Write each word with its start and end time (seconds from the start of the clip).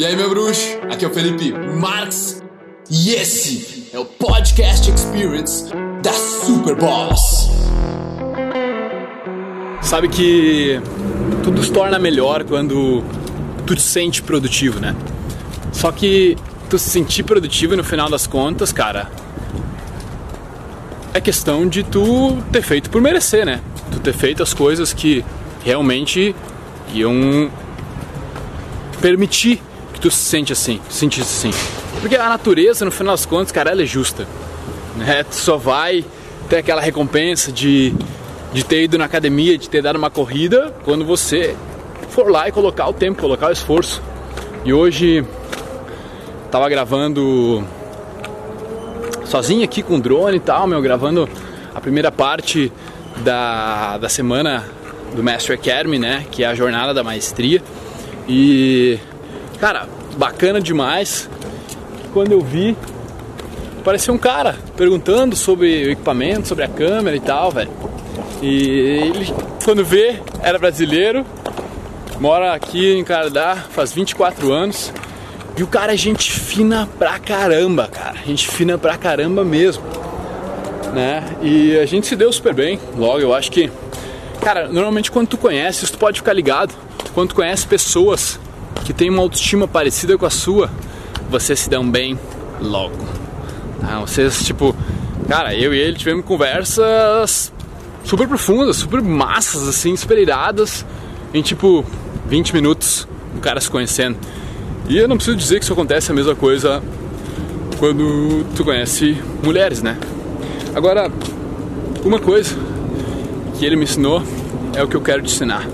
E 0.00 0.06
aí, 0.06 0.16
meu 0.16 0.30
bruxo? 0.30 0.78
Aqui 0.90 1.04
é 1.04 1.08
o 1.08 1.12
Felipe 1.12 1.52
Marx 1.52 2.42
e 2.90 3.10
esse 3.10 3.90
é 3.92 3.98
o 3.98 4.06
Podcast 4.06 4.90
Experience 4.90 5.70
da 6.02 6.10
Super 6.14 6.74
Boss. 6.74 7.50
Sabe 9.82 10.08
que 10.08 10.80
tudo 11.42 11.62
se 11.62 11.70
torna 11.70 11.98
melhor 11.98 12.44
quando 12.44 13.04
tu 13.66 13.74
te 13.74 13.82
sente 13.82 14.22
produtivo, 14.22 14.80
né? 14.80 14.96
Só 15.70 15.92
que 15.92 16.34
tu 16.70 16.78
se 16.78 16.88
sentir 16.88 17.24
produtivo 17.24 17.76
no 17.76 17.84
final 17.84 18.08
das 18.08 18.26
contas, 18.26 18.72
cara, 18.72 19.10
é 21.12 21.20
questão 21.20 21.68
de 21.68 21.82
tu 21.82 22.38
ter 22.50 22.62
feito 22.62 22.88
por 22.88 23.02
merecer, 23.02 23.44
né? 23.44 23.60
Tu 23.92 24.00
ter 24.00 24.14
feito 24.14 24.42
as 24.42 24.54
coisas 24.54 24.94
que 24.94 25.22
realmente 25.62 26.34
iam 26.94 27.50
permitir 29.02 29.62
que 30.00 30.08
tu 30.08 30.10
se 30.10 30.18
sente 30.18 30.52
assim, 30.52 30.80
sentisse 30.88 31.46
assim. 31.46 31.58
Porque 32.00 32.16
a 32.16 32.28
natureza, 32.28 32.84
no 32.84 32.90
final 32.90 33.12
das 33.12 33.26
contas, 33.26 33.52
cara, 33.52 33.70
ela 33.70 33.82
é 33.82 33.86
justa. 33.86 34.26
Né? 34.96 35.22
Tu 35.24 35.34
só 35.34 35.58
vai 35.58 36.04
ter 36.48 36.56
aquela 36.56 36.80
recompensa 36.80 37.52
de, 37.52 37.94
de 38.52 38.64
ter 38.64 38.84
ido 38.84 38.96
na 38.96 39.04
academia, 39.04 39.58
de 39.58 39.68
ter 39.68 39.82
dado 39.82 39.96
uma 39.96 40.10
corrida, 40.10 40.74
quando 40.84 41.04
você 41.04 41.54
for 42.08 42.30
lá 42.30 42.48
e 42.48 42.52
colocar 42.52 42.88
o 42.88 42.92
tempo, 42.94 43.20
colocar 43.20 43.48
o 43.48 43.52
esforço. 43.52 44.02
E 44.64 44.72
hoje 44.72 45.24
tava 46.50 46.68
gravando 46.68 47.62
sozinho 49.26 49.62
aqui 49.62 49.82
com 49.82 50.00
drone 50.00 50.38
e 50.38 50.40
tal, 50.40 50.66
meu, 50.66 50.80
gravando 50.80 51.28
a 51.74 51.80
primeira 51.80 52.10
parte 52.10 52.72
da, 53.18 53.98
da 53.98 54.08
semana 54.08 54.66
do 55.14 55.22
Master 55.22 55.56
Academy, 55.56 55.98
né? 55.98 56.24
Que 56.30 56.42
é 56.42 56.46
a 56.46 56.54
jornada 56.54 56.94
da 56.94 57.04
maestria. 57.04 57.62
E, 58.28 58.98
cara, 59.60 59.86
bacana 60.16 60.60
demais. 60.60 61.28
Quando 62.12 62.32
eu 62.32 62.40
vi, 62.40 62.76
parecia 63.84 64.12
um 64.12 64.18
cara 64.18 64.56
perguntando 64.76 65.36
sobre 65.36 65.86
o 65.86 65.90
equipamento, 65.90 66.48
sobre 66.48 66.64
a 66.64 66.68
câmera 66.68 67.16
e 67.16 67.20
tal, 67.20 67.50
velho. 67.50 67.70
E 68.42 68.68
ele, 68.68 69.34
quando 69.64 69.84
vê, 69.84 70.18
era 70.42 70.58
brasileiro, 70.58 71.24
mora 72.18 72.54
aqui 72.54 72.96
em 72.96 73.04
Canadá 73.04 73.56
faz 73.70 73.92
24 73.92 74.50
anos. 74.50 74.92
E 75.56 75.62
o 75.62 75.66
cara 75.66 75.92
é 75.92 75.96
gente 75.96 76.32
fina 76.32 76.88
pra 76.98 77.18
caramba, 77.18 77.86
cara. 77.86 78.16
Gente 78.26 78.48
fina 78.48 78.78
pra 78.78 78.96
caramba 78.96 79.44
mesmo. 79.44 79.84
Né? 80.94 81.22
E 81.42 81.78
a 81.78 81.84
gente 81.84 82.06
se 82.06 82.16
deu 82.16 82.32
super 82.32 82.54
bem 82.54 82.80
logo, 82.96 83.20
eu 83.20 83.34
acho 83.34 83.52
que. 83.52 83.70
Cara, 84.40 84.68
normalmente 84.68 85.10
quando 85.10 85.28
tu 85.28 85.36
conheces, 85.36 85.90
tu 85.90 85.98
pode 85.98 86.18
ficar 86.18 86.32
ligado. 86.32 86.74
Quando 87.14 87.30
tu 87.30 87.34
conhece 87.34 87.66
pessoas 87.66 88.40
que 88.90 88.94
têm 88.94 89.08
uma 89.08 89.22
autoestima 89.22 89.68
parecida 89.68 90.18
com 90.18 90.26
a 90.26 90.30
sua, 90.30 90.68
vocês 91.30 91.60
se 91.60 91.70
dão 91.70 91.88
bem 91.88 92.18
logo. 92.60 92.96
Tá? 93.80 94.00
Vocês, 94.00 94.44
tipo, 94.44 94.74
cara, 95.28 95.54
eu 95.54 95.72
e 95.72 95.78
ele 95.78 95.96
tivemos 95.96 96.24
conversas 96.24 97.52
super 98.02 98.26
profundas, 98.26 98.78
super 98.78 99.00
massas, 99.00 99.68
assim, 99.68 99.94
super 99.96 100.18
iradas, 100.18 100.84
em 101.32 101.40
tipo 101.40 101.84
20 102.26 102.52
minutos, 102.52 103.06
o 103.36 103.38
cara 103.38 103.60
se 103.60 103.70
conhecendo. 103.70 104.18
E 104.88 104.98
eu 104.98 105.06
não 105.06 105.14
preciso 105.14 105.36
dizer 105.36 105.60
que 105.60 105.64
isso 105.64 105.72
acontece 105.72 106.10
a 106.10 106.14
mesma 106.14 106.34
coisa 106.34 106.82
quando 107.78 108.44
tu 108.56 108.64
conhece 108.64 109.22
mulheres, 109.40 109.82
né? 109.82 109.96
Agora, 110.74 111.08
uma 112.04 112.18
coisa 112.18 112.56
que 113.56 113.64
ele 113.64 113.76
me 113.76 113.84
ensinou 113.84 114.20
é 114.74 114.82
o 114.82 114.88
que 114.88 114.96
eu 114.96 115.00
quero 115.00 115.22
te 115.22 115.32
ensinar, 115.32 115.64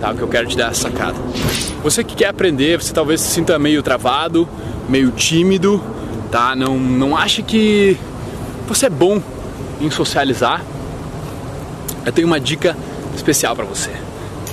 tá? 0.00 0.14
Que 0.14 0.22
eu 0.22 0.28
quero 0.28 0.46
te 0.46 0.56
dar 0.56 0.70
essa 0.70 0.82
sacada. 0.82 1.16
Você 1.82 2.02
que 2.04 2.14
quer 2.14 2.28
aprender, 2.28 2.80
você 2.80 2.92
talvez 2.92 3.20
se 3.20 3.30
sinta 3.30 3.58
meio 3.58 3.82
travado, 3.82 4.48
meio 4.88 5.10
tímido, 5.10 5.82
tá? 6.30 6.54
Não, 6.54 6.78
não 6.78 7.16
ache 7.16 7.42
que 7.42 7.96
você 8.66 8.86
é 8.86 8.90
bom 8.90 9.20
em 9.80 9.90
socializar. 9.90 10.64
Eu 12.04 12.12
tenho 12.12 12.26
uma 12.26 12.40
dica 12.40 12.76
especial 13.14 13.56
para 13.56 13.64
você, 13.64 13.90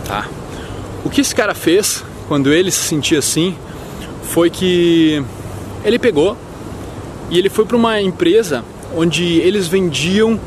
tá? 0.06 0.28
O 1.04 1.10
que 1.10 1.22
esse 1.22 1.36
cara 1.36 1.54
fez 1.54 2.04
quando 2.28 2.52
ele 2.52 2.72
se 2.72 2.80
sentia 2.80 3.20
assim 3.20 3.56
foi 4.24 4.50
que 4.50 5.24
ele 5.84 6.00
pegou 6.00 6.38
e 7.30 7.38
ele 7.38 7.50
foi 7.50 7.66
para 7.66 7.76
uma 7.76 8.02
empresa 8.02 8.64
onde 8.96 9.40
eles 9.40 9.68
vendiam 9.68 10.40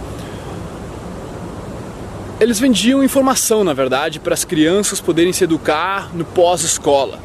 eles 2.39 2.61
vendiam 2.61 3.03
informação, 3.03 3.65
na 3.65 3.73
verdade, 3.73 4.21
para 4.21 4.35
as 4.35 4.45
crianças 4.45 5.01
poderem 5.01 5.33
se 5.33 5.45
educar 5.45 6.11
no 6.15 6.25
pós-escola, 6.25 7.19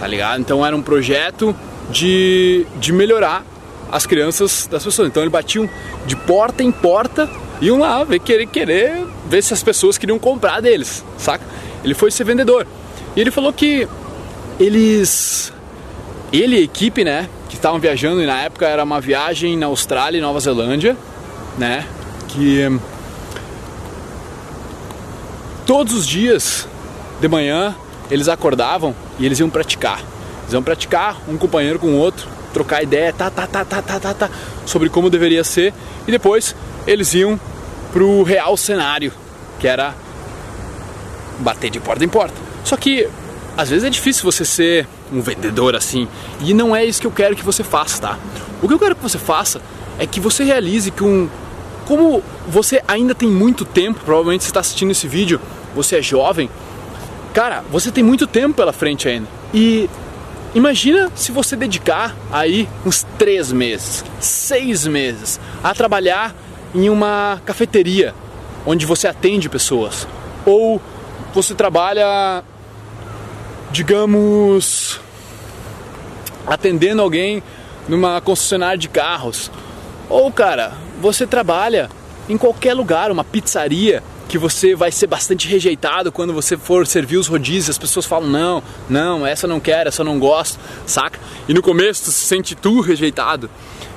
tá 0.00 0.06
ligado? 0.06 0.40
Então 0.40 0.64
era 0.64 0.74
um 0.74 0.82
projeto 0.82 1.54
de, 1.90 2.66
de 2.78 2.92
melhorar 2.92 3.44
as 3.90 4.06
crianças 4.06 4.68
das 4.70 4.82
pessoas. 4.82 5.08
Então 5.08 5.22
eles 5.22 5.32
batiam 5.32 5.68
de 6.04 6.16
porta 6.16 6.62
em 6.62 6.72
porta, 6.72 7.30
iam 7.60 7.78
lá 7.78 8.02
ver, 8.02 8.18
querer, 8.18 8.46
querer 8.46 9.06
ver 9.28 9.42
se 9.42 9.54
as 9.54 9.62
pessoas 9.62 9.96
queriam 9.96 10.18
comprar 10.18 10.60
deles, 10.60 11.04
saca? 11.16 11.44
Ele 11.84 11.94
foi 11.94 12.10
ser 12.10 12.24
vendedor. 12.24 12.66
E 13.14 13.20
ele 13.20 13.30
falou 13.30 13.52
que 13.52 13.86
eles 14.58 15.52
ele 16.32 16.56
e 16.56 16.58
a 16.58 16.62
equipe, 16.62 17.04
né, 17.04 17.28
que 17.48 17.54
estavam 17.54 17.78
viajando, 17.78 18.20
e 18.20 18.26
na 18.26 18.42
época 18.42 18.66
era 18.66 18.82
uma 18.82 19.00
viagem 19.00 19.56
na 19.56 19.66
Austrália 19.66 20.18
e 20.18 20.20
Nova 20.20 20.40
Zelândia, 20.40 20.96
né, 21.56 21.86
que 22.28 22.68
todos 25.76 25.92
os 25.92 26.06
dias 26.06 26.66
de 27.20 27.28
manhã 27.28 27.76
eles 28.10 28.28
acordavam 28.28 28.96
e 29.18 29.26
eles 29.26 29.38
iam 29.40 29.50
praticar. 29.50 30.00
Eles 30.40 30.54
iam 30.54 30.62
praticar 30.62 31.18
um 31.28 31.36
companheiro 31.36 31.78
com 31.78 31.88
o 31.88 31.98
outro, 31.98 32.26
trocar 32.54 32.82
ideia, 32.82 33.12
tá, 33.12 33.28
tá, 33.28 33.46
tá, 33.46 33.62
tá, 33.62 33.82
tá, 33.82 34.00
tá, 34.00 34.14
tá, 34.14 34.30
sobre 34.64 34.88
como 34.88 35.10
deveria 35.10 35.44
ser, 35.44 35.74
e 36.08 36.10
depois 36.10 36.56
eles 36.86 37.12
iam 37.12 37.38
pro 37.92 38.22
real 38.22 38.56
cenário, 38.56 39.12
que 39.60 39.68
era 39.68 39.94
bater 41.40 41.68
de 41.68 41.78
porta 41.78 42.02
em 42.02 42.08
porta. 42.08 42.34
Só 42.64 42.74
que 42.78 43.06
às 43.54 43.68
vezes 43.68 43.84
é 43.84 43.90
difícil 43.90 44.24
você 44.24 44.46
ser 44.46 44.88
um 45.12 45.20
vendedor 45.20 45.76
assim. 45.76 46.08
E 46.40 46.54
não 46.54 46.74
é 46.74 46.86
isso 46.86 47.02
que 47.02 47.06
eu 47.06 47.12
quero 47.12 47.36
que 47.36 47.44
você 47.44 47.62
faça, 47.62 48.00
tá? 48.00 48.18
O 48.62 48.66
que 48.66 48.72
eu 48.72 48.78
quero 48.78 48.96
que 48.96 49.02
você 49.02 49.18
faça 49.18 49.60
é 49.98 50.06
que 50.06 50.20
você 50.20 50.42
realize 50.42 50.90
que 50.90 51.04
um. 51.04 51.28
Como 51.84 52.22
você 52.48 52.82
ainda 52.88 53.14
tem 53.14 53.28
muito 53.28 53.64
tempo, 53.66 54.00
provavelmente 54.02 54.42
você 54.42 54.50
está 54.50 54.60
assistindo 54.60 54.90
esse 54.90 55.06
vídeo, 55.06 55.38
você 55.76 55.98
é 55.98 56.02
jovem, 56.02 56.50
cara, 57.32 57.62
você 57.70 57.92
tem 57.92 58.02
muito 58.02 58.26
tempo 58.26 58.54
pela 58.54 58.72
frente 58.72 59.08
ainda. 59.08 59.28
E 59.54 59.88
imagina 60.54 61.12
se 61.14 61.30
você 61.30 61.54
dedicar 61.54 62.16
aí 62.32 62.68
uns 62.84 63.06
três 63.16 63.52
meses, 63.52 64.04
seis 64.18 64.86
meses 64.86 65.38
a 65.62 65.72
trabalhar 65.72 66.34
em 66.74 66.88
uma 66.88 67.40
cafeteria 67.44 68.12
onde 68.66 68.84
você 68.84 69.06
atende 69.06 69.48
pessoas. 69.48 70.08
Ou 70.44 70.80
você 71.32 71.54
trabalha 71.54 72.42
digamos, 73.70 75.00
atendendo 76.46 77.02
alguém 77.02 77.42
numa 77.88 78.20
concessionária 78.20 78.78
de 78.78 78.88
carros. 78.88 79.50
Ou, 80.08 80.30
cara, 80.32 80.72
você 81.00 81.26
trabalha 81.26 81.90
em 82.28 82.36
qualquer 82.36 82.74
lugar, 82.74 83.10
uma 83.10 83.22
pizzaria, 83.24 84.02
que 84.28 84.38
você 84.38 84.74
vai 84.74 84.90
ser 84.90 85.06
bastante 85.06 85.48
rejeitado 85.48 86.10
quando 86.10 86.32
você 86.32 86.56
for 86.56 86.86
servir 86.86 87.16
os 87.16 87.26
rodízios, 87.26 87.70
as 87.70 87.78
pessoas 87.78 88.06
falam: 88.06 88.28
"Não, 88.28 88.62
não, 88.88 89.26
essa 89.26 89.46
eu 89.46 89.48
não 89.48 89.60
quero, 89.60 89.88
essa 89.88 90.02
eu 90.02 90.06
não 90.06 90.18
gosto", 90.18 90.58
saca? 90.86 91.18
E 91.48 91.54
no 91.54 91.62
começo 91.62 92.04
tu 92.04 92.12
se 92.12 92.24
sente 92.26 92.54
tu 92.54 92.80
rejeitado. 92.80 93.48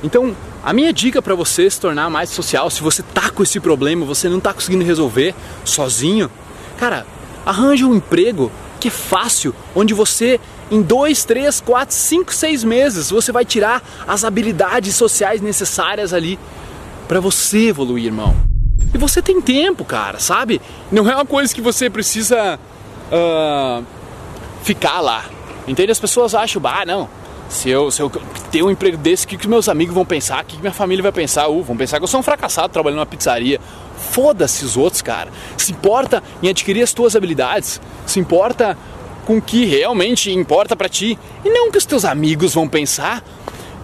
Então, 0.04 0.36
a 0.64 0.72
minha 0.72 0.94
dica 0.94 1.22
para 1.22 1.36
você 1.36 1.70
se 1.70 1.80
tornar 1.80 2.10
mais 2.10 2.30
social, 2.30 2.70
se 2.70 2.82
você 2.82 3.02
tá 3.02 3.30
com 3.30 3.44
esse 3.44 3.60
problema, 3.60 4.06
você 4.06 4.30
não 4.30 4.40
tá 4.40 4.54
conseguindo 4.54 4.86
resolver 4.86 5.34
sozinho, 5.66 6.30
cara, 6.78 7.06
arranje 7.46 7.84
um 7.84 7.96
emprego 7.96 8.52
que 8.80 8.88
é 8.88 8.92
fácil, 8.92 9.54
onde 9.76 9.94
você 9.94 10.40
em 10.72 10.82
dois, 10.82 11.26
três, 11.26 11.60
quatro, 11.60 11.96
cinco, 11.96 12.34
seis 12.34 12.64
meses 12.64 13.10
você 13.10 13.32
vai 13.32 13.44
tirar 13.44 13.84
as 14.08 14.24
habilidades 14.24 14.96
sociais 14.96 15.42
necessárias 15.42 16.14
ali 16.14 16.40
para 17.08 17.20
você 17.20 17.70
evoluir, 17.70 18.06
irmão. 18.06 18.49
E 18.94 18.98
você 18.98 19.22
tem 19.22 19.40
tempo, 19.42 19.86
cara, 19.86 20.20
sabe? 20.20 20.62
Não 20.92 21.10
é 21.10 21.16
uma 21.16 21.26
coisa 21.26 21.54
que 21.54 21.62
você 21.62 21.90
precisa 21.90 22.60
uh, 23.12 23.86
ficar 24.64 25.00
lá. 25.00 25.26
Entende? 25.68 25.92
As 25.92 26.00
pessoas 26.00 26.34
acham, 26.34 26.62
bah, 26.62 26.86
não. 26.86 27.08
Se 27.48 27.70
eu, 27.70 27.90
se 27.90 28.02
eu 28.02 28.12
ter 28.52 28.64
um 28.64 28.70
emprego 28.70 28.98
desse, 28.98 29.26
o 29.26 29.28
que, 29.28 29.38
que 29.38 29.48
meus 29.48 29.68
amigos 29.70 29.94
vão 29.94 30.06
pensar? 30.06 30.44
O 30.44 30.46
que, 30.46 30.56
que 30.56 30.62
minha 30.62 30.74
família 30.74 31.02
vai 31.02 31.12
pensar? 31.12 31.48
Uh, 31.48 31.64
vão 31.64 31.78
pensar 31.78 31.98
que 31.98 32.04
eu 32.04 32.08
sou 32.08 32.20
um 32.20 32.24
fracassado 32.24 32.70
trabalhando 32.70 32.98
numa 32.98 33.06
pizzaria. 33.06 33.60
Foda-se 34.12 34.66
os 34.66 34.78
outros, 34.78 35.02
cara. 35.02 35.32
Se 35.58 35.72
importa 35.72 36.24
em 36.42 36.50
adquirir 36.50 36.82
as 36.82 36.94
tuas 36.94 37.16
habilidades. 37.16 37.82
Se 38.06 38.20
importa 38.20 38.78
com 39.26 39.38
o 39.38 39.42
que 39.42 39.66
realmente 39.66 40.32
importa 40.32 40.76
para 40.76 40.90
ti. 40.90 41.18
E 41.46 41.50
não 41.50 41.72
que 41.72 41.78
os 41.78 41.86
teus 41.86 42.06
amigos 42.06 42.54
vão 42.56 42.68
pensar. 42.68 43.24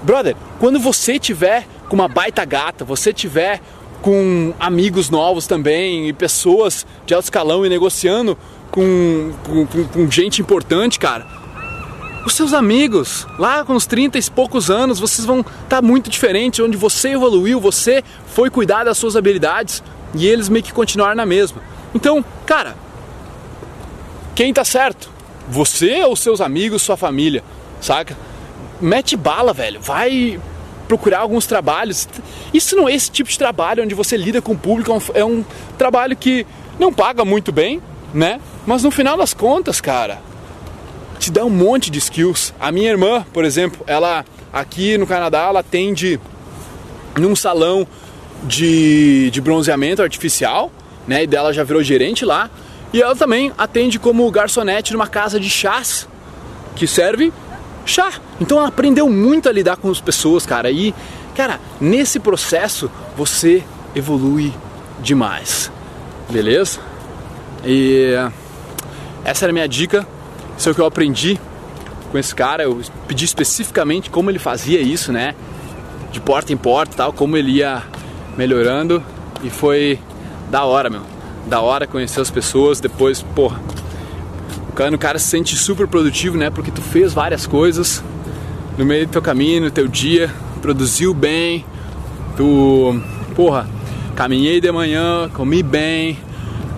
Brother, 0.02 0.36
quando 0.60 0.80
você 0.80 1.20
tiver 1.20 1.68
com 1.90 1.96
uma 1.96 2.08
baita 2.08 2.46
gata, 2.46 2.86
você 2.86 3.12
tiver 3.14 3.62
com 4.06 4.54
amigos 4.60 5.10
novos 5.10 5.48
também 5.48 6.08
e 6.08 6.14
pessoas 6.14 6.86
de 7.08 7.16
alto 7.16 7.24
escalão 7.24 7.66
e 7.66 7.70
negociando 7.70 8.38
com, 8.70 9.32
com, 9.44 9.66
com, 9.66 9.88
com 9.88 10.12
gente 10.12 10.44
importante, 10.44 11.00
cara. 11.00 11.26
Os 12.24 12.36
seus 12.36 12.54
amigos, 12.54 13.26
lá 13.40 13.66
com 13.66 13.74
os 13.74 13.88
30 13.88 14.20
e 14.20 14.30
poucos 14.30 14.70
anos, 14.70 15.00
vocês 15.00 15.26
vão 15.26 15.40
estar 15.40 15.58
tá 15.68 15.82
muito 15.82 16.08
diferentes, 16.08 16.60
onde 16.60 16.78
você 16.78 17.14
evoluiu, 17.14 17.60
você 17.60 18.04
foi 18.28 18.52
cuidar 18.52 18.84
das 18.84 18.96
suas 18.96 19.16
habilidades 19.16 19.82
e 20.14 20.28
eles 20.28 20.50
meio 20.50 20.64
que 20.64 20.72
continuaram 20.72 21.16
na 21.16 21.26
mesma. 21.26 21.60
Então, 21.96 22.24
cara, 22.46 22.76
quem 24.36 24.54
tá 24.54 24.64
certo? 24.64 25.10
Você 25.50 26.04
ou 26.04 26.16
seus 26.16 26.42
amigos, 26.42 26.84
sua 26.84 26.96
família, 26.96 27.44
saca? 27.82 28.16
Mete 28.80 29.18
bala, 29.18 29.52
velho. 29.52 29.82
Vai 29.82 30.40
procurar 30.88 31.20
alguns 31.20 31.46
trabalhos. 31.46 32.08
Isso 32.54 32.76
não 32.76 32.88
é 32.88 32.94
esse 32.94 33.12
tipo 33.12 33.30
de 33.30 33.38
trabalho 33.38 33.84
onde 33.84 33.96
você 33.96 34.18
lida 34.18 34.42
com 34.42 34.54
o 34.54 34.58
público, 34.58 34.92
é 35.14 35.26
um 35.26 35.42
é 35.42 35.44
trabalho 35.78 36.16
que 36.16 36.46
não 36.80 36.94
paga 36.94 37.26
muito 37.26 37.52
bem, 37.52 37.82
né? 38.14 38.40
Mas 38.66 38.84
no 38.84 38.92
final 38.92 39.18
das 39.18 39.34
contas, 39.34 39.80
cara, 39.82 40.20
te 41.20 41.32
dá 41.32 41.44
um 41.46 41.50
monte 41.50 41.90
de 41.90 42.00
skills. 42.00 42.54
A 42.60 42.72
minha 42.72 42.90
irmã, 42.90 43.26
por 43.34 43.46
exemplo, 43.46 43.84
ela 43.88 44.26
aqui 44.52 44.98
no 44.98 45.06
Canadá, 45.06 45.48
ela 45.50 45.60
atende 45.60 46.20
num 47.18 47.36
salão 47.36 47.88
de, 48.44 49.30
de 49.32 49.42
bronzeamento 49.42 50.02
artificial, 50.02 50.72
né? 51.08 51.24
E 51.24 51.28
dela 51.28 51.54
já 51.54 51.64
virou 51.64 51.84
gerente 51.84 52.26
lá. 52.26 52.50
E 52.94 53.02
ela 53.02 53.16
também 53.16 53.52
atende 53.58 54.00
como 54.00 54.30
garçonete 54.32 54.94
numa 54.94 55.08
casa 55.08 55.40
de 55.40 55.50
chás 55.50 56.08
que 56.76 56.88
serve 56.88 57.32
chá. 57.86 58.14
Então 58.40 58.58
ela 58.58 58.68
aprendeu 58.68 59.10
muito 59.10 59.48
a 59.48 59.52
lidar 59.52 59.78
com 59.78 59.90
as 59.90 60.02
pessoas, 60.02 60.46
cara. 60.46 60.72
E, 60.72 60.94
cara, 61.36 61.60
nesse 61.80 62.20
processo 62.20 62.90
você 63.16 63.64
evolui 63.96 64.54
demais. 65.02 65.72
Beleza? 66.30 66.80
E 67.64 68.14
essa 69.24 69.46
era 69.46 69.52
a 69.52 69.54
minha 69.54 69.68
dica. 69.68 70.08
Isso 70.58 70.70
é 70.70 70.72
o 70.72 70.76
que 70.76 70.82
eu 70.82 70.86
aprendi 70.86 71.40
com 72.12 72.18
esse 72.18 72.34
cara. 72.34 72.64
Eu 72.64 72.82
pedi 73.08 73.26
especificamente 73.26 74.10
como 74.10 74.30
ele 74.30 74.40
fazia 74.40 74.82
isso, 74.82 75.12
né? 75.12 75.36
De 76.12 76.20
porta 76.20 76.54
em 76.54 76.58
porta 76.58 76.96
tal, 76.96 77.14
como 77.14 77.36
ele 77.38 77.52
ia 77.52 77.84
melhorando. 78.38 79.04
E 79.44 79.50
foi 79.50 80.00
da 80.50 80.64
hora, 80.64 80.90
meu. 80.90 81.02
Da 81.48 81.62
hora 81.62 81.86
conhecer 81.86 82.22
as 82.22 82.32
pessoas. 82.32 82.80
Depois, 82.80 83.22
porra, 83.22 83.60
quando 84.76 84.96
o 84.96 85.00
cara 85.00 85.18
se 85.18 85.28
sente 85.28 85.56
super 85.56 85.88
produtivo, 85.88 86.38
né? 86.38 86.50
Porque 86.50 86.70
tu 86.70 86.82
fez 86.82 87.14
várias 87.14 87.48
coisas 87.48 88.04
no 88.78 88.86
meio 88.86 89.08
do 89.08 89.12
teu 89.12 89.22
caminho, 89.22 89.62
no 89.62 89.72
teu 89.72 89.88
dia, 89.88 90.30
produziu 90.62 91.14
bem, 91.14 91.66
tu, 92.36 93.00
porra, 93.36 93.68
caminhei 94.16 94.60
de 94.60 94.70
manhã, 94.72 95.30
comi 95.34 95.64
bem, 95.64 96.20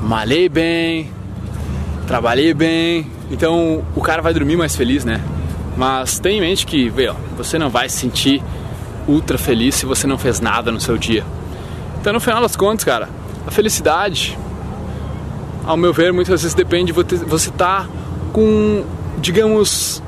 malhei 0.02 0.48
bem, 0.48 1.10
trabalhei 2.06 2.54
bem. 2.54 3.08
Então 3.32 3.84
o 3.96 4.02
cara 4.02 4.22
vai 4.22 4.34
dormir 4.34 4.56
mais 4.56 4.76
feliz, 4.76 5.04
né? 5.04 5.20
Mas 5.76 6.20
tenha 6.20 6.38
em 6.38 6.42
mente 6.42 6.66
que, 6.68 6.90
veio, 6.90 7.16
você 7.36 7.58
não 7.58 7.70
vai 7.70 7.90
se 7.90 7.98
sentir 7.98 8.44
ultra 9.08 9.38
feliz 9.38 9.74
se 9.76 9.86
você 9.86 10.06
não 10.06 10.18
fez 10.18 10.40
nada 10.40 10.72
no 10.72 10.80
seu 10.80 10.98
dia. 10.98 11.24
Então 12.00 12.14
no 12.14 12.20
final 12.20 12.42
das 12.42 12.56
contas, 12.56 12.84
cara, 12.84 13.10
a 13.46 13.52
felicidade 13.52 14.38
ao 15.68 15.76
meu 15.76 15.94
ver, 15.94 16.14
muitas 16.14 16.42
vezes 16.42 16.56
depende 16.56 16.94
de 16.94 17.16
você 17.26 17.50
estar 17.50 17.84
tá 17.84 17.90
com, 18.32 18.86
digamos, 19.20 20.02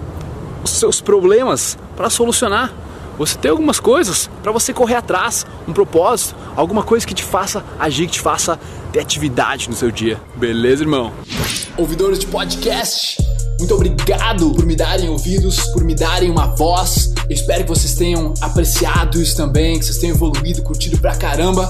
os 0.63 0.71
seus 0.71 1.01
problemas 1.01 1.77
para 1.97 2.09
solucionar. 2.09 2.73
Você 3.17 3.37
tem 3.37 3.51
algumas 3.51 3.77
coisas 3.77 4.29
para 4.41 4.53
você 4.53 4.71
correr 4.71 4.95
atrás, 4.95 5.45
um 5.67 5.73
propósito, 5.73 6.33
alguma 6.55 6.83
coisa 6.83 7.05
que 7.05 7.13
te 7.13 7.23
faça 7.23 7.61
agir, 7.77 8.07
que 8.07 8.13
te 8.13 8.21
faça 8.21 8.57
ter 8.93 9.01
atividade 9.01 9.69
no 9.69 9.75
seu 9.75 9.91
dia. 9.91 10.21
Beleza, 10.35 10.83
irmão? 10.83 11.11
Ouvidores 11.75 12.19
de 12.19 12.27
podcast, 12.27 13.17
muito 13.59 13.75
obrigado 13.75 14.53
por 14.53 14.65
me 14.65 14.77
darem 14.77 15.09
ouvidos, 15.09 15.59
por 15.73 15.83
me 15.83 15.93
darem 15.93 16.31
uma 16.31 16.55
voz. 16.55 17.13
Eu 17.29 17.35
espero 17.35 17.63
que 17.63 17.69
vocês 17.69 17.95
tenham 17.95 18.33
apreciado 18.39 19.21
isso 19.21 19.35
também, 19.35 19.77
que 19.77 19.83
vocês 19.83 19.97
tenham 19.97 20.15
evoluído, 20.15 20.63
curtido 20.63 20.97
pra 20.97 21.13
caramba. 21.17 21.69